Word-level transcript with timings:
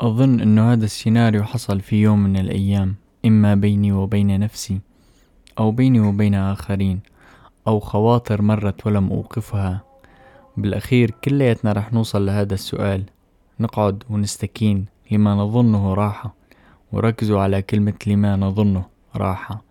أظن 0.00 0.40
أنه 0.40 0.72
هذا 0.72 0.84
السيناريو 0.84 1.44
حصل 1.44 1.80
في 1.80 2.02
يوم 2.02 2.18
من 2.18 2.36
الأيام 2.36 2.94
إما 3.26 3.54
بيني 3.54 3.92
وبين 3.92 4.40
نفسي 4.40 4.80
أو 5.58 5.70
بيني 5.70 6.00
وبين 6.00 6.34
آخرين 6.34 7.00
أو 7.68 7.80
خواطر 7.80 8.42
مرت 8.42 8.86
ولم 8.86 9.10
أوقفها. 9.12 9.80
بالأخير 10.56 11.10
كلياتنا 11.10 11.72
رح 11.72 11.92
نوصل 11.92 12.26
لهذا 12.26 12.54
السؤال. 12.54 13.04
نقعد 13.60 14.02
ونستكين 14.10 14.86
لما 15.10 15.34
نظنه 15.34 15.94
راحة 15.94 16.34
وركزوا 16.92 17.40
على 17.40 17.62
كلمة 17.62 17.94
لما 18.06 18.36
نظنه 18.36 18.84
راحة. 19.16 19.62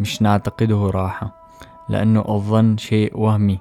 مش 0.00 0.22
نعتقده 0.22 0.90
راحة 0.90 1.36
لأنه 1.88 2.24
الظن 2.28 2.76
شيء 2.76 3.18
وهمي. 3.18 3.58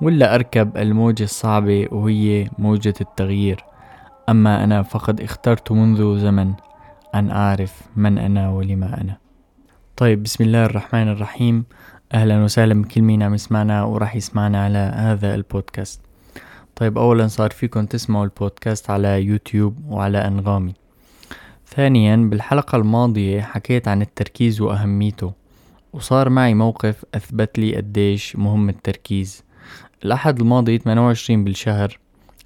ولا 0.00 0.34
أركب 0.34 0.76
الموجة 0.76 1.24
الصعبة 1.24 1.88
وهي 1.92 2.48
موجة 2.58 2.94
التغيير. 3.00 3.64
أما 4.28 4.64
أنا 4.64 4.82
فقد 4.82 5.20
اخترت 5.20 5.72
منذ 5.72 6.18
زمن 6.18 6.52
أن 7.14 7.30
أعرف 7.30 7.80
من 7.96 8.18
أنا 8.18 8.50
ولما 8.50 9.00
أنا. 9.00 9.16
طيب 9.96 10.22
بسم 10.22 10.44
الله 10.44 10.64
الرحمن 10.64 11.08
الرحيم. 11.08 11.64
أهلا 12.14 12.44
وسهلا. 12.44 12.82
بكل 12.82 13.02
مين 13.02 13.22
عم 13.22 13.34
يسمعنا 13.34 13.82
وراح 13.84 14.16
يسمعنا 14.16 14.64
على 14.64 14.78
هذا 14.78 15.34
البودكاست. 15.34 16.00
طيب 16.76 16.98
أولا 16.98 17.26
صار 17.26 17.50
فيكم 17.50 17.86
تسمعوا 17.86 18.24
البودكاست 18.24 18.90
على 18.90 19.22
يوتيوب 19.22 19.78
وعلى 19.88 20.18
أنغامي. 20.18 20.74
ثانيا 21.66 22.16
بالحلقة 22.16 22.76
الماضية 22.76 23.40
حكيت 23.40 23.88
عن 23.88 24.02
التركيز 24.02 24.60
وأهميته 24.60 25.32
وصار 25.92 26.28
معي 26.28 26.54
موقف 26.54 27.04
أثبت 27.14 27.58
لي 27.58 27.76
قديش 27.76 28.36
مهم 28.36 28.68
التركيز. 28.68 29.42
الأحد 30.04 30.40
الماضي 30.40 30.78
28 30.78 31.44
بالشهر 31.44 31.98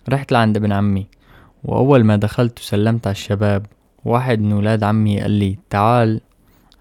رحت 0.09 0.33
لعند 0.33 0.57
ابن 0.57 0.73
عمي. 0.73 1.18
وأول 1.65 2.05
ما 2.05 2.17
دخلت 2.17 2.59
وسلمت 2.59 3.07
على 3.07 3.15
الشباب. 3.15 3.66
واحد 4.05 4.41
من 4.41 4.53
ولاد 4.53 4.85
عمي 4.85 5.21
قال 5.21 5.30
لي 5.30 5.59
تعال 5.71 6.21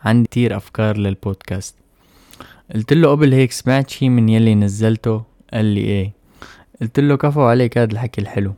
عندي 0.04 0.28
كتير 0.28 0.58
أفكار 0.58 0.98
للبودكاست. 0.98 1.76
قلت 2.76 2.94
له 2.94 3.12
قبل 3.12 3.34
هيك 3.34 3.52
سمعت 3.52 3.90
شي 3.90 4.10
من 4.10 4.30
يلي 4.30 4.56
نزلته؟ 4.56 5.24
قال 5.54 5.66
لي 5.66 5.82
إيه. 5.82 6.14
قلت 6.82 7.00
له 7.00 7.16
كفو 7.18 7.42
عليك 7.42 7.78
هذا 7.78 7.92
الحكي 7.92 8.22
الحلو. 8.22 8.54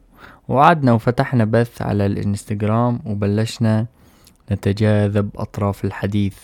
وقعدنا 0.47 0.93
وفتحنا 0.93 1.45
بث 1.45 1.81
على 1.81 2.05
الإنستغرام 2.05 2.99
وبلشنا 3.05 3.85
نتجاذب 4.51 5.29
أطراف 5.35 5.85
الحديث. 5.85 6.35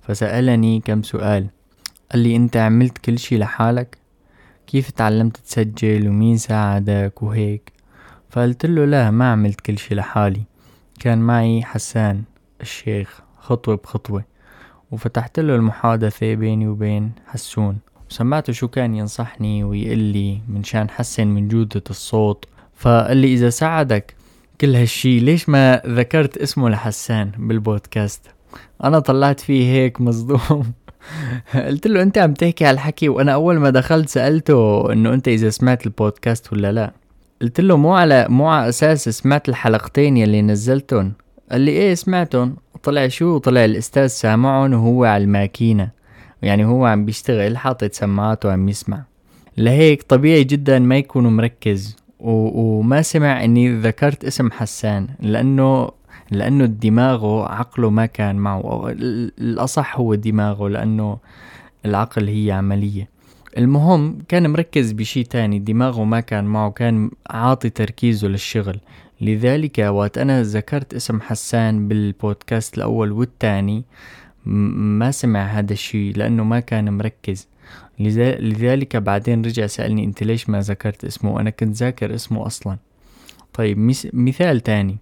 فسألني 0.00 0.80
كم 0.80 1.02
سؤال. 1.02 1.46
قال 2.12 2.22
لي 2.22 2.36
أنت 2.36 2.56
عملت 2.56 2.98
كل 2.98 3.18
شي 3.18 3.38
لحالك؟ 3.38 3.98
كيف 4.66 4.90
تعلمت 4.90 5.36
تسجل؟ 5.36 6.08
ومين 6.08 6.36
ساعدك؟ 6.36 7.22
وهيك. 7.22 7.72
فقلت 8.32 8.66
له 8.66 8.84
لا 8.84 9.10
ما 9.10 9.32
عملت 9.32 9.60
كل 9.60 9.78
شي 9.78 9.94
لحالي. 9.94 10.42
كان 11.00 11.18
معي 11.18 11.62
حسان 11.62 12.22
الشيخ 12.60 13.20
خطوة 13.38 13.76
بخطوة. 13.76 14.24
وفتحت 14.90 15.40
له 15.40 15.54
المحادثة 15.54 16.34
بيني 16.34 16.68
وبين 16.68 17.12
حسون. 17.26 17.78
وسمعته 18.10 18.52
شو 18.52 18.68
كان 18.68 18.94
ينصحني 18.94 19.64
ويقول 19.64 19.98
لي 19.98 20.40
من 20.48 20.64
شان 20.64 20.90
حسن 20.90 21.26
من 21.26 21.48
جودة 21.48 21.82
الصوت. 21.90 22.44
فقال 22.74 23.16
لي 23.16 23.34
إذا 23.34 23.50
ساعدك 23.50 24.14
كل 24.60 24.76
هالشي 24.76 25.20
ليش 25.20 25.48
ما 25.48 25.82
ذكرت 25.86 26.38
اسمه 26.38 26.68
لحسان 26.68 27.30
بالبودكاست؟ 27.38 28.26
أنا 28.84 28.98
طلعت 28.98 29.40
فيه 29.40 29.72
هيك 29.72 30.00
مصدوم. 30.00 30.72
قلت 31.68 31.86
له 31.86 32.02
أنت 32.02 32.18
عم 32.18 32.34
تحكي 32.34 32.64
على 32.64 32.74
الحكي 32.74 33.08
وأنا 33.08 33.32
أول 33.32 33.58
ما 33.58 33.70
دخلت 33.70 34.08
سألته 34.08 34.92
إنه 34.92 35.14
أنت 35.14 35.28
إذا 35.28 35.50
سمعت 35.50 35.86
البودكاست 35.86 36.52
ولا 36.52 36.72
لا. 36.72 37.01
قلت 37.42 37.60
له 37.60 37.76
مو 37.76 37.94
على 37.94 38.26
مو 38.28 38.48
على 38.48 38.68
أساس 38.68 39.08
سمعت 39.08 39.48
الحلقتين 39.48 40.16
يلي 40.16 40.42
نزلتهم 40.42 41.12
قال 41.50 41.60
لي 41.60 41.70
إيه 41.70 41.94
سمعتهم 41.94 42.56
طلع 42.82 43.08
شو؟ 43.08 43.38
طلع 43.38 43.64
الأستاذ 43.64 44.06
سامعهم 44.06 44.72
وهو 44.72 45.04
على 45.04 45.24
الماكينة. 45.24 45.90
يعني 46.42 46.64
هو 46.64 46.86
عم 46.86 47.04
بيشتغل 47.04 47.56
حاطط 47.56 47.92
سماعاته 47.92 48.48
وعم 48.48 48.68
يسمع. 48.68 49.02
لهيك 49.58 50.02
طبيعي 50.02 50.44
جدا 50.44 50.78
ما 50.78 50.96
يكون 50.96 51.36
مركز. 51.36 51.96
وما 52.20 53.02
سمع 53.02 53.44
إني 53.44 53.80
ذكرت 53.80 54.24
اسم 54.24 54.50
حسان 54.50 55.08
لأنه 55.20 55.90
لأنه 56.30 56.64
دماغه 56.64 57.48
عقله 57.48 57.90
ما 57.90 58.06
كان 58.06 58.36
معه. 58.36 58.94
الأصح 59.38 59.98
هو 59.98 60.14
دماغه 60.14 60.68
لأنه 60.68 61.18
العقل 61.86 62.28
هي 62.28 62.52
عملية. 62.52 63.11
المهم 63.58 64.18
كان 64.28 64.50
مركز 64.50 64.92
بشي 64.92 65.24
تاني 65.24 65.58
دماغه 65.58 66.04
ما 66.04 66.20
كان 66.20 66.44
معه 66.44 66.70
كان 66.70 67.10
عاطي 67.30 67.70
تركيزه 67.70 68.28
للشغل. 68.28 68.80
لذلك 69.20 69.78
وقت 69.78 70.18
أنا 70.18 70.42
ذكرت 70.42 70.94
اسم 70.94 71.20
حسان 71.20 71.88
بالبودكاست 71.88 72.78
الأول 72.78 73.12
والتاني 73.12 73.84
ما 74.44 75.10
سمع 75.10 75.44
هذا 75.44 75.72
الشي 75.72 76.12
لأنه 76.12 76.44
ما 76.44 76.60
كان 76.60 76.92
مركز. 76.92 77.48
لذلك 78.40 78.96
بعدين 78.96 79.44
رجع 79.44 79.66
سألني 79.66 80.04
أنت 80.04 80.22
ليش 80.22 80.48
ما 80.48 80.60
ذكرت 80.60 81.04
اسمه؟ 81.04 81.40
أنا 81.40 81.50
كنت 81.50 81.76
ذاكر 81.76 82.14
اسمه 82.14 82.46
أصلا. 82.46 82.78
طيب 83.54 83.92
مثال 84.12 84.60
تاني. 84.60 84.98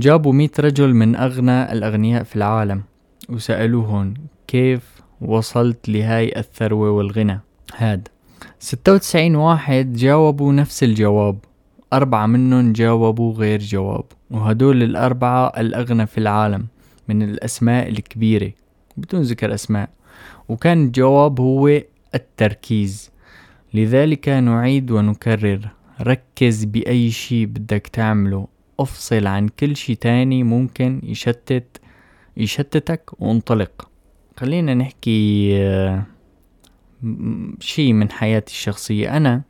جابوا 0.00 0.32
مئة 0.32 0.50
رجل 0.60 0.94
من 0.94 1.16
أغنى 1.16 1.72
الأغنياء 1.72 2.22
في 2.22 2.36
العالم 2.36 2.82
وسألوهم 3.28 4.14
كيف 4.46 4.82
وصلت 5.20 5.88
لهاي 5.88 6.38
الثروة 6.38 6.90
والغنى؟ 6.90 7.40
هاد. 7.76 8.08
ستة 8.58 8.92
وتسعين 8.92 9.36
واحد 9.36 9.92
جاوبوا 9.92 10.52
نفس 10.52 10.82
الجواب 10.82 11.38
أربعة 11.92 12.26
منهم 12.26 12.72
جاوبوا 12.72 13.34
غير 13.34 13.60
جواب 13.60 14.04
وهدول 14.30 14.82
الأربعة 14.82 15.46
الأغنى 15.46 16.06
في 16.06 16.18
العالم 16.18 16.66
من 17.08 17.22
الأسماء 17.22 17.88
الكبيرة 17.88 18.52
بدون 18.96 19.22
ذكر 19.22 19.54
أسماء. 19.54 19.88
وكان 20.48 20.84
الجواب 20.84 21.40
هو 21.40 21.80
التركيز. 22.14 23.10
لذلك 23.74 24.28
نعيد 24.28 24.90
ونكرر 24.90 25.68
ركز 26.00 26.64
بأي 26.64 27.10
شي 27.10 27.46
بدك 27.46 27.86
تعمله. 27.92 28.46
أفصل 28.80 29.26
عن 29.26 29.48
كل 29.48 29.76
شي 29.76 29.94
تاني 29.94 30.42
ممكن 30.42 31.00
يشتت 31.04 31.80
يشتتك 32.36 33.10
وانطلق. 33.18 33.88
خلينا 34.36 34.74
نحكي 34.74 35.50
آه 35.56 36.02
شيء 37.60 37.92
من 37.92 38.10
حياتي 38.10 38.52
الشخصية. 38.52 39.16
أنا 39.16 39.42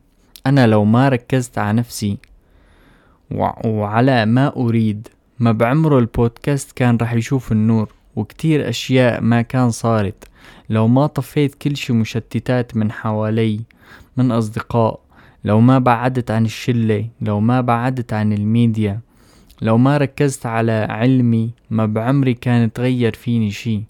أنا 0.45 0.67
لو 0.67 0.85
ما 0.85 1.09
ركزت 1.09 1.57
على 1.57 1.77
نفسي 1.77 2.17
وعلى 3.65 4.25
ما 4.25 4.55
أريد 4.55 5.07
ما 5.39 5.51
بعمره 5.51 5.99
البودكاست 5.99 6.71
كان 6.71 6.97
رح 7.01 7.13
يشوف 7.13 7.51
النور 7.51 7.93
وكتير 8.15 8.69
أشياء 8.69 9.21
ما 9.21 9.41
كان 9.41 9.69
صارت. 9.69 10.23
لو 10.69 10.87
ما 10.87 11.07
طفيت 11.07 11.55
كل 11.55 11.77
شي 11.77 11.93
مشتتات 11.93 12.77
من 12.77 12.91
حوالي 12.91 13.61
من 14.17 14.31
أصدقاء 14.31 14.99
لو 15.43 15.59
ما 15.59 15.79
بعدت 15.79 16.31
عن 16.31 16.45
الشلة 16.45 17.07
لو 17.21 17.39
ما 17.39 17.61
بعدت 17.61 18.13
عن 18.13 18.33
الميديا 18.33 18.99
لو 19.61 19.77
ما 19.77 19.97
ركزت 19.97 20.45
على 20.45 20.87
علمي 20.89 21.49
ما 21.69 21.85
بعمري 21.85 22.33
كان 22.33 22.73
تغير 22.73 23.13
فيني 23.13 23.51
شي. 23.51 23.81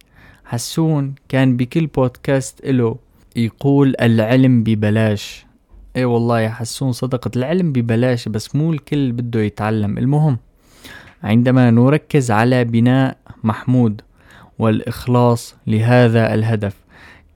حسون 0.46 1.16
كان 1.30 1.58
بكل 1.58 1.88
بودكاست 1.88 2.66
إله 2.66 2.98
يقول 3.36 3.96
العلم 4.02 4.64
ببلاش. 4.64 5.46
اي 5.96 6.06
والله 6.06 6.40
يا 6.40 6.50
حسون 6.50 6.92
صدقت 6.92 7.38
العلم 7.38 7.72
ببلاش 7.72 8.28
بس 8.28 8.56
مو 8.56 8.74
الكل 8.74 9.12
بده 9.12 9.40
يتعلم. 9.40 9.98
المهم 9.98 10.38
عندما 11.24 11.72
نركز 11.72 12.32
على 12.32 12.64
بناء 12.64 13.18
محمود 13.44 14.02
والإخلاص 14.60 15.56
لهذا 15.68 16.34
الهدف 16.34 16.76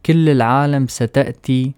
كل 0.06 0.30
العالم 0.30 0.88
ستأتي 0.88 1.72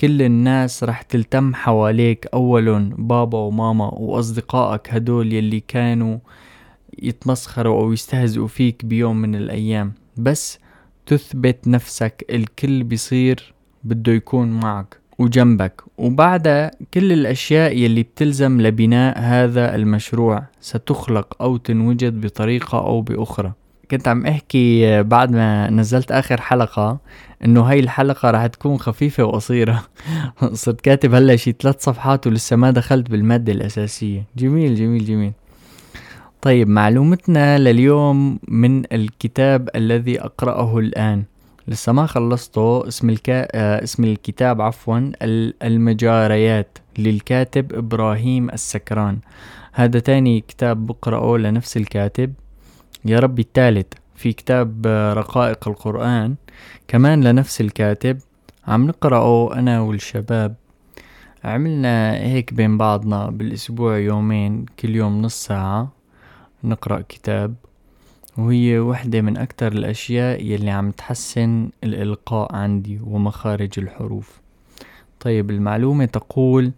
كل 0.00 0.22
الناس 0.22 0.84
رح 0.84 1.02
تلتم 1.02 1.54
حواليك. 1.54 2.26
أول 2.34 2.94
بابا 2.98 3.38
وماما 3.38 3.94
وأصدقائك 3.94 4.94
هدول 4.94 5.32
يلي 5.32 5.60
كانوا 5.60 6.18
يتمسخروا 7.02 7.82
أو 7.82 7.92
يستهزئوا 7.92 8.48
فيك 8.48 8.84
بيوم 8.84 9.16
من 9.16 9.34
الأيام. 9.34 9.92
بس 10.16 10.58
تثبت 11.06 11.68
نفسك 11.68 12.24
الكل 12.30 12.84
بيصير 12.84 13.54
بده 13.84 14.12
يكون 14.12 14.50
معك 14.50 15.02
وجنبك. 15.18 15.82
وبعدها 15.98 16.70
كل 16.94 17.12
الأشياء 17.12 17.76
يلي 17.76 18.02
بتلزم 18.02 18.60
لبناء 18.60 19.18
هذا 19.18 19.74
المشروع 19.74 20.42
ستخلق 20.60 21.42
أو 21.42 21.56
تنوجد 21.56 22.20
بطريقة 22.20 22.78
أو 22.78 23.00
بأخرى. 23.00 23.52
كنت 23.90 24.08
عم 24.08 24.26
أحكي 24.26 25.02
بعد 25.02 25.32
ما 25.32 25.70
نزلت 25.70 26.12
آخر 26.12 26.40
حلقة 26.40 26.98
إنه 27.44 27.60
هاي 27.60 27.80
الحلقة 27.80 28.30
راح 28.30 28.46
تكون 28.46 28.78
خفيفة 28.78 29.24
وقصيرة. 29.24 29.82
صرت 30.52 30.80
كاتب 30.80 31.14
هلا 31.14 31.36
شي 31.36 31.52
ثلاث 31.52 31.84
صفحات 31.84 32.26
ولسه 32.26 32.56
ما 32.56 32.70
دخلت 32.70 33.10
بالمادة 33.10 33.52
الأساسية. 33.52 34.24
جميل 34.36 34.74
جميل 34.74 35.04
جميل. 35.04 35.32
طيب 36.42 36.68
معلومتنا 36.68 37.58
لليوم 37.58 38.38
من 38.48 38.94
الكتاب 38.94 39.68
الذي 39.76 40.20
أقرأه 40.20 40.78
الآن. 40.78 41.24
لسه 41.68 41.92
ما 41.92 42.06
خلصته. 42.06 42.88
اسم 42.88 43.10
الكا... 43.10 43.48
آه 43.56 43.84
اسم 43.84 44.04
الكتاب 44.04 44.60
عفوا 44.60 45.12
المجاريات 45.62 46.78
للكاتب 46.98 47.72
إبراهيم 47.72 48.50
السكران. 48.50 49.18
هذا 49.72 49.98
تاني 49.98 50.40
كتاب 50.40 50.86
بقرأه 50.86 51.38
لنفس 51.38 51.76
الكاتب. 51.76 52.34
يا 53.04 53.18
ربي 53.18 53.42
الثالث 53.42 53.86
في 54.14 54.32
كتاب 54.32 54.86
رقائق 55.16 55.68
القرآن 55.68 56.34
كمان 56.88 57.24
لنفس 57.24 57.60
الكاتب. 57.60 58.18
عم 58.66 58.86
نقرأه 58.86 59.54
أنا 59.54 59.80
والشباب. 59.80 60.54
عملنا 61.44 62.12
هيك 62.12 62.54
بين 62.54 62.78
بعضنا 62.78 63.30
بالأسبوع 63.30 63.98
يومين 63.98 64.66
كل 64.80 64.96
يوم 64.96 65.22
نص 65.22 65.44
ساعة 65.44 65.92
نقرأ 66.64 67.00
كتاب. 67.08 67.54
وهي 68.38 68.78
وحدة 68.78 69.20
من 69.20 69.36
أكتر 69.36 69.72
الأشياء 69.72 70.42
يلي 70.42 70.70
عم 70.70 70.90
تحسن 70.90 71.70
الإلقاء 71.84 72.56
عندي 72.56 73.00
ومخارج 73.04 73.70
الحروف. 73.78 74.40
طيب 75.20 75.50
المعلومة 75.50 76.04
تقول 76.04 76.72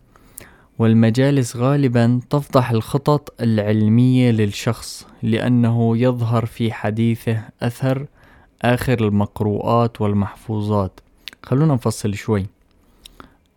والمجالس 0.79 1.56
غالبا 1.56 2.21
تفضح 2.31 2.71
الخطط 2.71 3.35
العلمية 3.41 4.31
للشخص 4.31 5.06
لأنه 5.23 5.97
يظهر 5.97 6.47
في 6.47 6.73
حديثه 6.73 7.43
أثر 7.62 8.06
آخر 8.62 9.05
المقروءات 9.05 10.01
والمحفوظات. 10.01 11.01
خلونا 11.43 11.75
نفصل 11.75 12.15
شوي. 12.15 12.47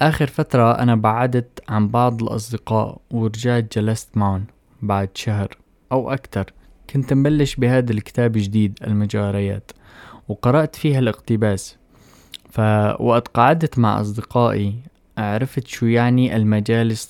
آخر 0.02 0.28
فترة 0.28 0.72
أنا 0.72 0.96
بعدت 0.96 1.60
عن 1.70 1.88
بعض 1.88 2.24
الأصدقاء 2.24 2.98
ورجعت 3.12 3.78
جلست 3.78 4.18
معهم 4.18 4.46
بعد 4.82 5.10
شهر 5.14 5.58
أو 5.92 6.12
أكتر. 6.12 6.54
كنت 6.90 7.14
مبلش 7.14 7.56
بهذا 7.56 7.92
الكتاب 7.92 8.32
جديد 8.32 8.80
المجاريات 8.88 9.72
وقرأت 10.28 10.76
فيها 10.76 11.00
الاقتباس. 11.00 11.78
فوقت 12.52 13.28
قعدت 13.28 13.80
مع 13.80 14.02
أصدقائي. 14.02 14.76
عرفت 15.18 15.68
شو 15.68 15.86
يعني 15.86 16.36
المجالس 16.36 17.08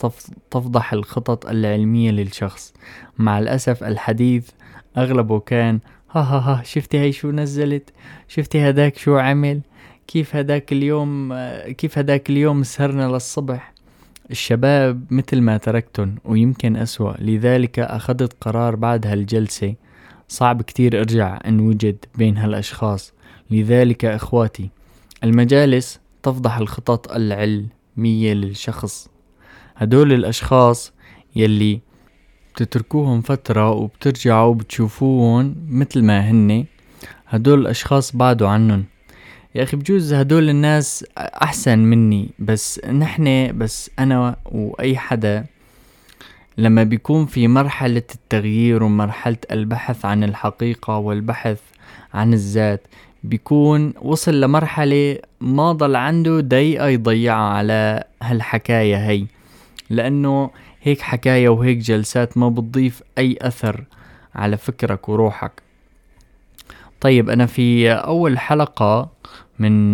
تفضح 0.51 0.94
الخطط 0.94 1.45
العلمية 1.45 2.12
للشخص. 2.12 2.74
مع 3.18 3.39
الأسف 3.39 3.83
الحديث 3.83 4.50
أغلبه 4.97 5.39
كان 5.39 5.79
ها 6.12 6.21
ها 6.21 6.39
ها 6.39 6.63
شفتي 6.63 7.00
هاي 7.00 7.12
شو 7.12 7.31
نزلت؟ 7.31 7.89
شفتي 8.27 8.69
هداك 8.69 8.97
شو 8.97 9.18
عمل؟ 9.18 9.62
كيف 10.07 10.35
هداك 10.35 10.71
اليوم 10.71 11.33
كيف 11.71 11.97
هداك 11.97 12.29
اليوم 12.29 12.63
سهرنا 12.63 13.07
للصبح؟ 13.07 13.74
الشباب 14.31 15.03
مثل 15.12 15.41
ما 15.41 15.57
تركتن 15.57 16.15
ويمكن 16.25 16.75
أسوأ. 16.75 17.13
لذلك 17.19 17.79
أخذت 17.79 18.33
قرار 18.41 18.75
بعد 18.75 19.07
هالجلسة. 19.07 19.75
صعب 20.27 20.62
كتير 20.62 21.00
أرجع 21.00 21.39
أنوجد 21.45 22.06
بين 22.15 22.38
هالأشخاص. 22.38 23.13
لذلك 23.51 24.06
إخواتي 24.06 24.69
المجالس 25.24 26.00
تفضح 26.24 26.57
الخطط 26.57 27.12
العلمية 27.12 28.33
للشخص. 28.33 29.09
هدول 29.75 30.13
الأشخاص 30.13 30.94
يلي 31.35 31.81
بتتركوهم 32.56 33.21
فترة 33.21 33.71
وبترجعوا 33.71 34.53
بتشوفوهم 34.53 35.56
مثل 35.69 36.03
ما 36.03 36.19
هن 36.31 36.65
هدول 37.27 37.62
الأشخاص 37.62 38.15
بعدوا 38.15 38.47
عنهم 38.47 38.85
يا 39.57 39.63
أخي 39.63 39.77
بجوز 39.77 40.13
هدول 40.13 40.50
الناس 40.50 41.06
أحسن 41.18 41.80
مني 41.80 42.30
بس 42.39 42.86
نحن 42.86 43.57
بس 43.57 43.92
أنا 44.00 44.36
وأي 44.45 44.98
حدا 44.98 45.45
لما 46.57 46.83
بيكون 46.83 47.25
في 47.25 47.48
مرحلة 47.48 48.04
التغيير 48.15 48.83
ومرحلة 48.83 49.38
البحث 49.51 50.06
عن 50.06 50.24
الحقيقة 50.24 50.98
والبحث 50.98 51.59
عن 52.13 52.33
الذات 52.33 52.81
بيكون 53.24 53.94
وصل 54.01 54.42
لمرحلة 54.42 55.18
ما 55.42 55.71
ضل 55.71 55.95
عنده 55.95 56.39
دقيقة 56.39 56.88
يضيعها 56.88 57.53
على 57.53 58.03
هالحكاية 58.24 59.10
هي. 59.10 59.25
لأنه 59.89 60.50
هيك 60.81 61.01
حكاية 61.01 61.50
وهيك 61.50 61.77
جلسات 61.77 62.38
ما 62.38 62.50
بتضيف 62.50 63.03
أي 63.18 63.38
أثر 63.42 63.83
على 64.36 64.57
فكرك 64.57 65.10
وروحك. 65.10 65.66
طيب 67.01 67.29
أنا 67.29 67.45
في 67.45 67.91
أول 67.91 68.39
حلقة 68.39 69.09
من 69.59 69.91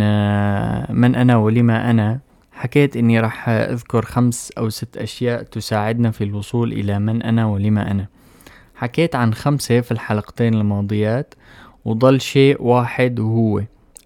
من 0.95 1.15
أنا 1.15 1.38
ولما 1.38 1.89
أنا 1.89 2.19
حكيت 2.51 2.97
إني 2.97 3.19
راح 3.19 3.50
أذكر 3.50 4.05
خمس 4.05 4.51
أو 4.57 4.69
ست 4.69 4.97
أشياء 4.97 5.44
تساعدنا 5.44 6.11
في 6.11 6.23
الوصول 6.23 6.73
إلى 6.73 7.00
من 7.00 7.21
أنا 7.21 7.45
ولما 7.45 7.91
أنا. 7.91 8.07
حكيت 8.75 9.15
عن 9.15 9.33
خمسة 9.33 9.81
في 9.81 9.91
الحلقتين 9.91 10.53
الماضيات 10.53 11.33
وضل 11.85 12.21
شيء 12.21 12.61
واحد 12.61 13.19
وهو 13.19 13.61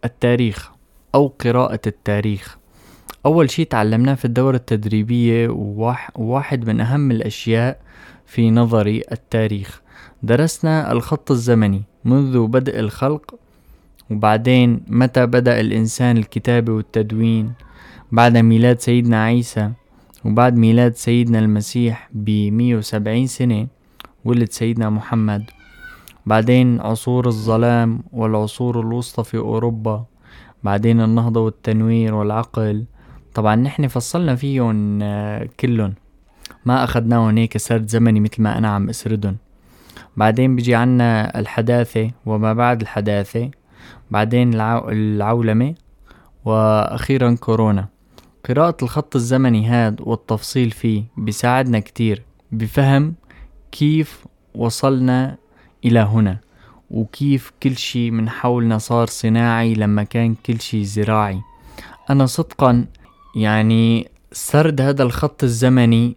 التاريخ 0.05 0.71
أو 1.15 1.27
قراءة 1.27 1.79
التاريخ. 1.87 2.57
أول 3.25 3.49
شيء 3.49 3.67
تعلمناه 3.67 4.13
في 4.13 4.25
الدورة 4.25 4.55
التدريبية 4.55 5.47
وواحد 5.49 6.69
من 6.69 6.81
أهم 6.81 7.11
الأشياء 7.11 7.79
في 8.25 8.51
نظري 8.51 9.03
التاريخ. 9.11 9.81
درسنا 10.23 10.91
الخط 10.91 11.31
الزمني 11.31 11.83
منذ 12.05 12.47
بدء 12.47 12.79
الخلق 12.79 13.35
وبعدين 14.11 14.81
متى 14.87 15.25
بدأ 15.25 15.59
الإنسان 15.59 16.17
الكتابة 16.17 16.73
والتدوين؟ 16.73 17.53
بعد 18.11 18.37
ميلاد 18.37 18.79
سيدنا 18.79 19.23
عيسى 19.23 19.71
وبعد 20.25 20.55
ميلاد 20.55 20.95
سيدنا 20.95 21.39
المسيح 21.39 22.09
بمية 22.13 22.75
وسبعين 22.75 23.27
سنة 23.27 23.67
ولد 24.25 24.51
سيدنا 24.51 24.89
محمد. 24.89 25.43
بعدين 26.25 26.81
عصور 26.81 27.27
الظلام 27.27 28.03
والعصور 28.13 28.79
الوسطى 28.79 29.23
في 29.23 29.37
أوروبا. 29.37 30.05
بعدين 30.63 31.01
النهضة 31.01 31.39
والتنوير 31.39 32.13
والعقل. 32.15 32.85
طبعا 33.33 33.55
نحن 33.55 33.87
فصلنا 33.87 34.35
فيهم 34.35 34.99
آه، 35.01 35.49
كلهم. 35.59 35.93
ما 36.65 36.83
أخدناهم 36.83 37.37
هيك 37.37 37.57
سرد 37.57 37.89
زمني 37.89 38.19
مثل 38.19 38.41
ما 38.41 38.57
أنا 38.57 38.67
عم 38.67 38.89
أسردهم. 38.89 39.37
بعدين 40.17 40.55
بيجي 40.55 40.75
عنا 40.75 41.39
الحداثة 41.39 42.11
وما 42.25 42.53
بعد 42.53 42.81
الحداثة 42.81 43.51
بعدين 44.11 44.53
العو... 44.53 44.89
العولمة 44.89 45.75
وأخيرا 46.45 47.35
كورونا. 47.35 47.87
قراءة 48.49 48.77
الخط 48.81 49.15
الزمني 49.15 49.67
هاد 49.67 50.01
والتفصيل 50.01 50.71
فيه 50.71 51.03
بيساعدنا 51.17 51.79
كتير 51.79 52.23
بفهم 52.51 53.15
كيف 53.71 54.25
وصلنا 54.55 55.37
إلى 55.85 55.99
هنا 55.99 56.37
وكيف 56.91 57.51
كل 57.63 57.77
شي 57.77 58.11
من 58.11 58.29
حولنا 58.29 58.77
صار 58.77 59.07
صناعي 59.07 59.73
لما 59.73 60.03
كان 60.03 60.35
كل 60.45 60.61
شي 60.61 60.85
زراعي. 60.85 61.41
أنا 62.09 62.25
صدقا 62.25 62.85
يعني 63.35 64.07
سرد 64.31 64.81
هذا 64.81 65.03
الخط 65.03 65.43
الزمني 65.43 66.15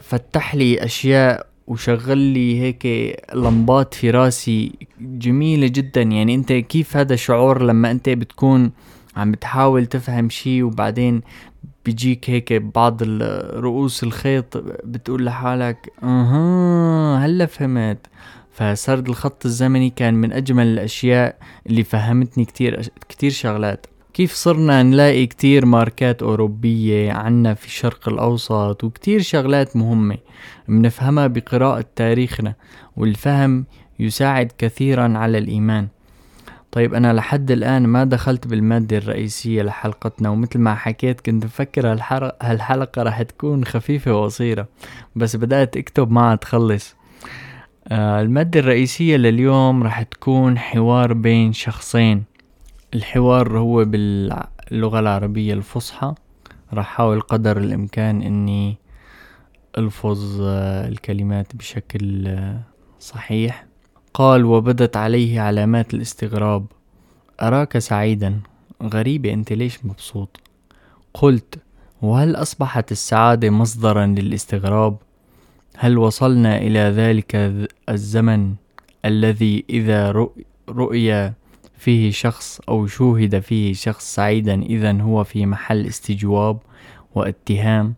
فتح 0.00 0.54
لي 0.54 0.84
أشياء 0.84 1.47
وشغل 1.68 2.18
لي 2.18 2.60
هيك 2.60 2.86
لمبات 3.34 3.94
في 3.94 4.10
راسي 4.10 4.72
جميلة 5.00 5.66
جدا. 5.66 6.02
يعني 6.02 6.34
أنت 6.34 6.52
كيف 6.52 6.96
هذا 6.96 7.14
الشعور 7.14 7.62
لما 7.62 7.90
أنت 7.90 8.08
بتكون 8.08 8.70
عم 9.16 9.32
بتحاول 9.32 9.86
تفهم 9.86 10.30
شي 10.30 10.62
وبعدين 10.62 11.20
بيجيك 11.84 12.30
هيك 12.30 12.52
بعض 12.52 13.02
رؤوس 13.52 14.04
الخيط 14.04 14.56
بتقول 14.84 15.24
لحالك 15.24 15.92
أها 16.02 17.16
هلا 17.26 17.46
فهمت. 17.46 18.06
فسرد 18.52 19.08
الخط 19.08 19.46
الزمني 19.46 19.90
كان 19.90 20.14
من 20.14 20.32
أجمل 20.32 20.66
الأشياء 20.66 21.36
اللي 21.66 21.84
فهمتني 21.84 22.44
كتير 22.44 22.88
كتير 23.08 23.30
شغلات. 23.30 23.86
كيف 24.18 24.32
صرنا 24.34 24.82
نلاقي 24.82 25.26
كتير 25.26 25.66
ماركات 25.66 26.22
أوروبية 26.22 27.12
عنا 27.12 27.54
في 27.54 27.66
الشرق 27.66 28.08
الأوسط 28.08 28.84
وكتير 28.84 29.20
شغلات 29.20 29.76
مهمة 29.76 30.16
منفهمها 30.68 31.26
بقراءة 31.26 31.84
تاريخنا 31.96 32.54
والفهم 32.96 33.66
يساعد 33.98 34.52
كثيرا 34.58 35.18
على 35.18 35.38
الإيمان. 35.38 35.88
طيب 36.72 36.94
أنا 36.94 37.12
لحد 37.12 37.50
الآن 37.50 37.86
ما 37.86 38.04
دخلت 38.04 38.46
بالمادة 38.46 38.98
الرئيسية 38.98 39.62
لحلقتنا 39.62 40.28
ومثل 40.28 40.58
ما 40.58 40.74
حكيت 40.74 41.20
كنت 41.20 41.44
مفكر 41.44 41.98
هالحلقة 42.42 43.02
رح 43.02 43.22
تكون 43.22 43.64
خفيفة 43.64 44.12
وقصيرة 44.12 44.68
بس 45.16 45.36
بدأت 45.36 45.76
أكتب 45.76 46.10
ما 46.10 46.34
تخلص. 46.34 46.96
آه 47.88 48.20
المادة 48.20 48.60
الرئيسية 48.60 49.16
لليوم 49.16 49.82
رح 49.82 50.02
تكون 50.02 50.58
حوار 50.58 51.12
بين 51.12 51.52
شخصين. 51.52 52.27
الحوار 52.94 53.58
هو 53.58 53.84
باللغة 53.84 55.00
العربية 55.00 55.54
الفصحى. 55.54 56.14
راح 56.72 56.86
أحاول 56.92 57.20
قدر 57.20 57.56
الإمكان 57.58 58.22
إني 58.22 58.76
ألفظ 59.78 60.40
آه، 60.42 60.88
الكلمات 60.88 61.56
بشكل 61.56 62.26
آه، 62.26 62.60
صحيح. 63.00 63.66
قال 64.14 64.44
وبدت 64.44 64.96
عليه 64.96 65.40
علامات 65.40 65.94
الاستغراب. 65.94 66.66
أراك 67.42 67.78
سعيدا. 67.78 68.40
غريبة 68.82 69.32
أنت 69.32 69.52
ليش 69.52 69.84
مبسوط؟ 69.84 70.40
قلت 71.14 71.58
وهل 72.02 72.36
أصبحت 72.36 72.92
السعادة 72.92 73.50
مصدرا 73.50 74.06
للاستغراب؟ 74.06 74.96
هل 75.76 75.98
وصلنا 75.98 76.58
إلى 76.58 76.78
ذلك 76.78 77.52
الزمن 77.88 78.54
الذي 79.04 79.64
إذا 79.70 80.10
رؤي 80.68 81.32
فيه 81.78 82.10
شخص 82.10 82.60
أو 82.68 82.86
شوهد 82.86 83.38
فيه 83.38 83.72
شخص 83.72 84.14
سعيدا 84.14 84.62
إذا 84.62 85.00
هو 85.00 85.24
في 85.24 85.46
محل 85.46 85.86
استجواب 85.86 86.58
واتهام 87.14 87.94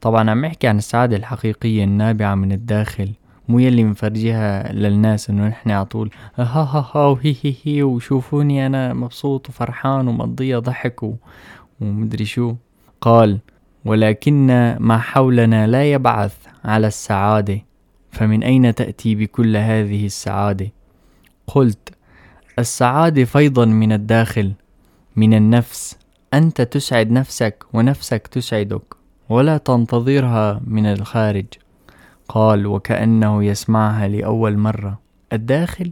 طبعا 0.00 0.30
عم 0.30 0.44
احكي 0.44 0.68
عن 0.68 0.78
السعادة 0.78 1.16
الحقيقية 1.16 1.84
النابعة 1.84 2.34
من 2.34 2.52
الداخل 2.52 3.12
مو 3.48 3.58
يلي 3.58 3.84
منفرجيها 3.84 4.72
للناس 4.72 5.30
إنه 5.30 5.48
نحن 5.48 5.70
على 5.70 5.84
طول 5.84 6.10
ها 6.36 6.44
ها 6.44 6.90
ها 6.94 7.06
وهي 7.06 7.34
هي 7.42 7.54
هي 7.64 7.82
وشوفوني 7.82 8.66
أنا 8.66 8.94
مبسوط 8.94 9.48
وفرحان 9.48 10.08
ومقضيها 10.08 10.58
ضحك. 10.58 11.00
ومدري 11.80 12.24
شو 12.24 12.54
قال 13.00 13.38
ولكن 13.84 14.46
ما 14.80 14.98
حولنا 14.98 15.66
لا 15.66 15.92
يبعث 15.92 16.36
على 16.64 16.86
السعادة 16.86 17.58
فمن 18.10 18.42
أين 18.42 18.74
تأتي 18.74 19.14
بكل 19.14 19.56
هذه 19.56 20.06
السعادة؟ 20.06 20.70
قلت 21.46 21.88
السعادة 22.58 23.24
فيضا 23.24 23.64
من 23.64 23.92
الداخل 23.92 24.52
من 25.16 25.34
النفس. 25.34 25.96
أنت 26.34 26.62
تسعد 26.62 27.10
نفسك 27.10 27.64
ونفسك 27.72 28.26
تسعدك 28.26 28.82
ولا 29.28 29.56
تنتظرها 29.56 30.60
من 30.66 30.86
الخارج. 30.86 31.46
قال 32.28 32.66
وكأنه 32.66 33.44
يسمعها 33.44 34.08
لأول 34.08 34.56
مرة. 34.56 35.00
الداخل؟ 35.32 35.90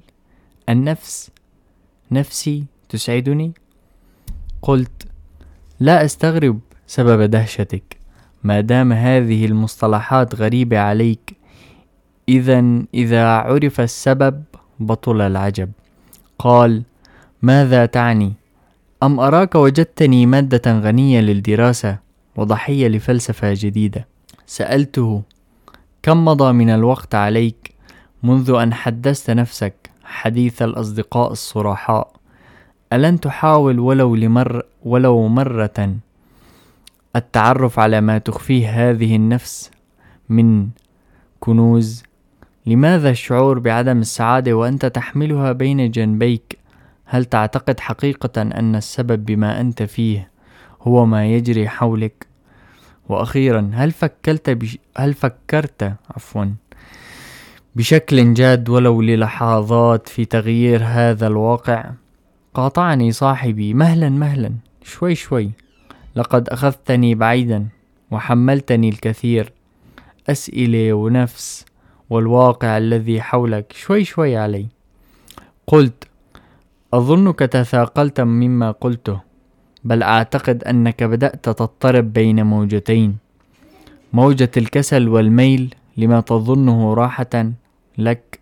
النفس. 0.69 1.31
نفسي 2.11 2.65
تسعدني؟ 2.89 3.53
قلت 4.63 5.07
لا 5.81 6.05
أستغرب 6.05 6.61
سبب 6.87 7.23
دهشتك. 7.23 7.97
ما 8.43 8.61
دام 8.61 8.93
هذه 8.93 9.47
المصطلحات 9.47 10.35
غريبة 10.35 10.79
عليك 10.79 11.37
إذا 12.29 12.83
إذا 12.95 13.27
عرف 13.27 13.81
السبب 13.81 14.43
بطل 14.81 15.21
العجب. 15.21 15.71
قال 16.41 16.83
ماذا 17.43 17.87
تعني؟ 17.87 18.33
أم 19.03 19.21
أراك 19.21 19.55
وجدتني 19.55 20.27
مادة 20.27 20.81
غنية 20.81 21.21
للدراسة 21.21 21.99
وضحية 22.37 22.89
لفلسفة 22.89 23.55
جديدة؟ 23.55 24.07
سألته 24.47 25.23
كم 26.03 26.25
مضى 26.25 26.53
من 26.53 26.71
الوقت 26.71 27.15
عليك 27.15 27.75
منذ 28.23 28.51
أن 28.51 28.75
حدثت 28.75 29.31
نفسك 29.31 29.91
حديث 30.05 30.63
الأصدقاء 30.63 31.33
الصرحاء 31.33 32.13
ألن 32.93 33.21
تحاول 33.21 33.79
ولو 33.79 34.15
لمر 34.15 34.63
ولو 34.85 35.29
مرة 35.29 35.97
التعرف 37.17 37.79
على 37.79 38.01
ما 38.01 38.19
تخفيه 38.19 38.91
هذه 38.91 39.17
النفس 39.17 39.71
من 40.29 40.69
كنوز 41.41 42.03
لماذا 42.71 43.11
الشعور 43.11 43.59
بعدم 43.59 43.99
السعادة 43.99 44.53
وأنت 44.53 44.87
تحملها 44.87 45.53
بين 45.53 45.91
جنبيك؟ 45.91 46.59
هل 47.05 47.25
تعتقد 47.25 47.81
حقيقة 47.81 48.43
أن 48.43 48.77
السبب 48.77 49.25
بما 49.25 49.61
أنت 49.61 49.83
فيه 49.83 50.31
هو 50.83 51.07
ما 51.07 51.27
يجري 51.27 51.69
حولك؟ 51.69 52.27
وأخيرا 53.09 53.71
هل 53.75 53.91
فكرت 53.91 54.51
بش... 54.51 54.79
هل 54.97 55.15
فكرت 55.15 55.95
عفوا 56.11 56.47
بشكل 57.77 58.35
جاد 58.35 58.69
ولو 58.69 59.03
للحظات 59.03 60.09
في 60.09 60.25
تغيير 60.25 60.81
هذا 60.85 61.27
الواقع؟ 61.27 61.91
قاطعني 62.55 63.13
صاحبي 63.13 63.75
مهلا 63.75 64.09
مهلا 64.09 64.53
شوي 64.83 65.15
شوي. 65.15 65.51
لقد 66.17 66.49
أخذتني 66.49 67.15
بعيدا 67.15 67.67
وحملتني 68.11 68.89
الكثير. 68.89 69.53
أسئلة 70.29 70.93
ونفس 70.93 71.70
والواقع 72.11 72.79
الذي 72.79 73.23
حولك 73.23 73.73
شوي 73.73 74.05
شوي 74.05 74.37
علي. 74.37 74.67
قلت 75.67 76.05
أظنك 76.95 77.39
تثاقلت 77.39 78.21
مما 78.21 78.71
قلته 78.71 79.21
بل 79.85 80.03
أعتقد 80.03 80.65
أنك 80.65 81.03
بدأت 81.03 81.45
تضطرب 81.45 82.13
بين 82.13 82.47
موجتين. 82.47 83.17
موجة 84.13 84.51
الكسل 84.57 85.09
والميل 85.09 85.75
لما 85.97 86.21
تظنه 86.21 86.95
راحة 86.95 87.53
لك. 87.99 88.41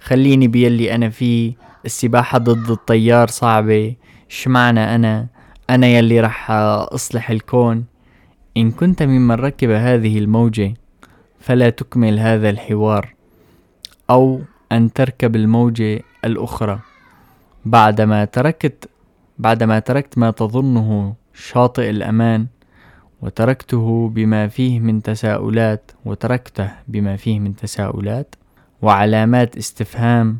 خليني 0.00 0.48
بيلي 0.48 0.94
أنا 0.94 1.10
فيه 1.10 1.52
السباحة 1.84 2.38
ضد 2.38 2.70
الطيار 2.70 3.28
صعبة 3.28 3.94
شمعنا 4.28 4.94
أنا؟ 4.94 5.26
أنا 5.70 5.86
يلي 5.86 6.20
رح 6.20 6.50
أصلح 6.50 7.30
الكون. 7.30 7.84
إن 8.56 8.70
كنت 8.70 9.02
ممن 9.02 9.34
ركب 9.34 9.70
هذه 9.70 10.18
الموجة 10.18 10.74
فلا 11.40 11.70
تكمل 11.70 12.18
هذا 12.18 12.50
الحوار 12.50 13.14
أو 14.10 14.40
أن 14.72 14.92
تركب 14.92 15.36
الموجة 15.36 16.00
الأخرى. 16.24 16.80
بعدما 17.64 18.24
تركت 18.24 18.88
بعدما 19.38 19.78
تركت 19.78 20.18
ما 20.18 20.30
تظنه 20.30 21.14
شاطئ 21.34 21.90
الأمان 21.90 22.46
وتركته 23.22 24.08
بما 24.08 24.48
فيه 24.48 24.80
من 24.80 25.02
تساؤلات 25.02 25.90
وتركته 26.04 26.70
بما 26.88 27.16
فيه 27.16 27.40
من 27.40 27.56
تساؤلات 27.56 28.34
وعلامات 28.82 29.56
استفهام 29.56 30.38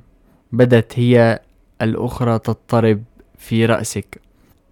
بدت 0.53 0.99
هي 0.99 1.41
الأخرى 1.83 2.39
تضطرب 2.39 3.03
في 3.39 3.67
رأسك. 3.67 4.21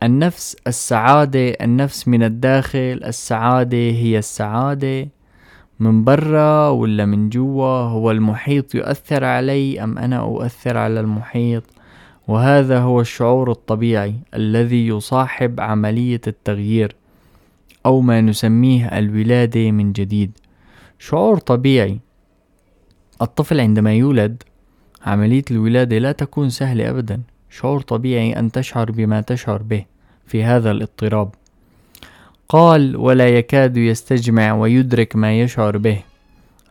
النفس 0.02 0.56
السعادة 0.66 1.49
النفس 1.49 2.09
من 2.09 2.23
الداخل 2.23 3.00
السعادة 3.04 3.78
هي 3.78 4.18
السعادة 4.18 5.09
من 5.80 6.04
برا 6.04 6.68
ولا 6.68 7.06
من 7.06 7.28
جوا 7.28 7.80
هو 7.80 8.11
المحيط 8.11 8.75
يؤثر 8.75 9.25
علي 9.25 9.85
أم 9.85 9.99
أنا 9.99 10.21
أؤثر 10.21 10.76
على 10.76 11.00
المحيط؟ 11.00 11.62
وهذا 12.28 12.78
هو 12.80 13.00
الشعور 13.00 13.50
الطبيعي 13.50 14.14
الذي 14.35 14.87
يصاحب 14.88 15.61
عملية 15.61 16.21
التغيير 16.26 16.97
أو 17.87 18.00
ما 18.00 18.21
نسميه 18.21 18.99
الولادة 18.99 19.71
من 19.71 19.92
جديد. 19.92 20.30
شعور 20.99 21.38
طبيعي. 21.38 22.00
الطفل 23.23 23.61
عندما 23.61 23.95
يولد 23.95 24.42
عملية 25.06 25.45
الولادة 25.50 25.99
لا 25.99 26.12
تكون 26.12 26.50
سهلة 26.50 26.90
أبدا. 26.90 27.21
شعور 27.50 27.80
طبيعي 27.80 28.38
أن 28.38 28.52
تشعر 28.52 28.90
بما 28.90 29.21
تشعر 29.21 29.62
به 29.62 29.85
في 30.26 30.45
هذا 30.45 30.71
الاضطراب. 30.71 31.35
قال 32.48 32.96
ولا 32.96 33.28
يكاد 33.28 33.76
يستجمع 33.76 34.52
ويدرك 34.52 35.16
ما 35.16 35.40
يشعر 35.40 35.78
به. 35.78 35.98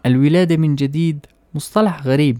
الولادة 0.05 0.57
من 0.57 0.75
جديد 0.75 1.25
مصطلح 1.55 2.07
غريب. 2.07 2.39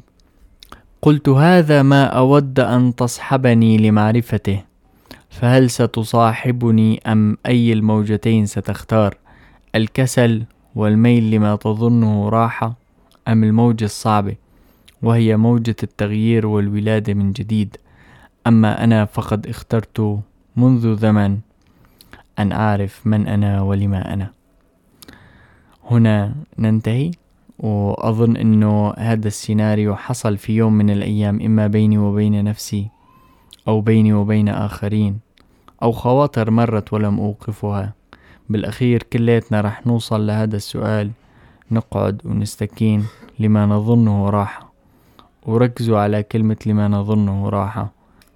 قلت 1.01 1.29
هذا 1.29 1.81
ما 1.81 2.03
أود 2.03 2.59
أن 2.59 2.95
تصحبني 2.95 3.77
لمعرفته 3.77 4.63
فهل 5.29 5.69
ستصاحبني 5.69 7.01
أم 7.07 7.37
أي 7.45 7.73
الموجتين 7.73 8.45
ستختار؟ 8.45 9.17
الكسل 9.75 10.43
والميل 10.75 11.31
لما 11.31 11.55
تظنه 11.55 12.29
راحة 12.29 12.77
أم 13.27 13.43
الموجة 13.43 13.85
الصعبة 13.85 14.35
وهي 15.01 15.37
موجة 15.37 15.75
التغيير 15.83 16.47
والولادة 16.47 17.13
من 17.13 17.31
جديد. 17.31 17.77
أما 18.47 18.83
أنا 18.83 19.05
فقد 19.05 19.47
اخترت 19.47 20.19
منذ 20.55 20.97
زمن 20.97 21.39
أن 22.39 22.51
أعرف 22.51 23.07
من 23.07 23.27
أنا 23.27 23.61
ولما 23.61 24.13
أنا. 24.13 24.31
هنا 25.91 26.35
ننتهي 26.59 27.11
وأظن 27.59 28.37
أنه 28.37 28.93
هذا 28.97 29.27
السيناريو 29.27 29.95
حصل 29.95 30.37
في 30.37 30.55
يوم 30.55 30.73
من 30.73 30.89
الأيام 30.89 31.41
إما 31.41 31.67
بيني 31.67 31.97
وبين 31.97 32.43
نفسي 32.43 32.89
أو 33.67 33.81
بيني 33.81 34.13
وبين 34.13 34.49
آخرين 34.49 35.19
أو 35.83 35.91
خواطر 35.91 36.51
مرت 36.51 36.93
ولم 36.93 37.19
أوقفها. 37.19 37.93
بالأخير 38.49 39.03
كليتنا 39.03 39.61
رح 39.61 39.87
نوصل 39.87 40.27
لهذا 40.27 40.55
السؤال. 40.55 41.11
نقعد 41.71 42.21
ونستكين 42.25 43.05
لما 43.39 43.65
نظنه 43.65 44.29
راحة 44.29 44.73
وركزوا 45.43 45.99
على 45.99 46.23
كلمة 46.23 46.57
لما 46.65 46.87
نظنه 46.87 47.49
راحة 47.49 47.91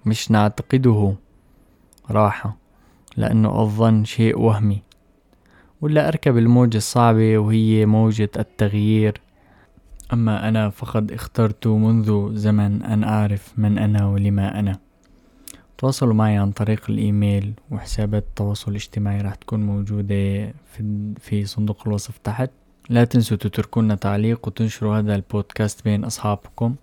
مش 0.06 0.30
نعتقده 0.30 1.14
راحة 2.10 2.56
لأنه 3.20 3.62
الظن 3.62 4.04
شيء 4.04 4.38
وهمي. 4.38 4.82
ولا 5.80 6.08
أركب 6.08 6.38
الموجة 6.38 6.76
الصعبة 6.76 7.38
وهي 7.38 7.86
موجة 7.86 8.30
التغيير. 8.38 9.20
أما 10.12 10.48
أنا 10.48 10.70
فقد 10.70 11.12
اخترت 11.12 11.66
منذ 11.66 12.34
زمن 12.34 12.82
أن 12.82 13.04
أعرف 13.04 13.52
من 13.56 13.78
أنا 13.78 14.06
ولما 14.06 14.58
أنا. 14.58 14.78
تواصلوا 15.78 16.14
معي 16.14 16.36
عن 16.36 16.50
طريق 16.50 16.82
الإيميل 16.88 17.52
وحسابات 17.70 18.22
التواصل 18.22 18.70
الاجتماعي 18.70 19.20
راح 19.20 19.34
تكون 19.34 19.66
موجودة 19.66 20.52
في, 20.72 21.12
في 21.20 21.44
صندوق 21.44 21.82
الوصف 21.86 22.18
تحت. 22.18 22.50
لا 22.88 23.04
تنسوا 23.04 23.36
تتركونا 23.36 23.94
تعليق 23.94 24.46
وتنشروا 24.46 24.98
هذا 24.98 25.14
البودكاست 25.14 25.84
بين 25.84 26.04
أصحابكم. 26.04 26.74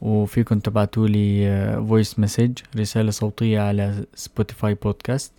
وفيكم 0.00 0.58
تبعتولي 0.58 1.48
voice 1.88 2.18
message 2.18 2.58
رسالة 2.76 3.10
صوتية 3.10 3.60
على 3.60 4.04
Spotify 4.14 4.74
بودكاست 4.74 5.32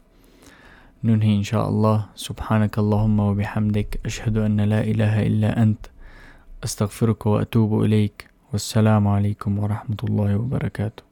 ننهي 1.03 1.36
إن 1.36 1.44
شاء 1.44 1.70
الله. 1.70 2.06
سبحانك 2.15 2.79
اللهم 2.79 3.20
وبحمدك. 3.20 4.00
أشهد 4.06 4.38
أن 4.38 4.62
لا 4.62 4.84
إله 4.84 5.27
إلا 5.27 5.63
أنت. 5.63 5.86
أستغفرك 6.63 7.25
وأتوب 7.25 7.84
إليك. 7.84 8.27
والسلام 8.51 9.08
عليكم 9.08 9.60
ورحمة 9.60 9.98
الله 10.03 10.38
وبركاته. 10.38 11.08